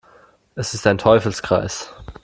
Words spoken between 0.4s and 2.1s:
Es ist ein Teufelskreis.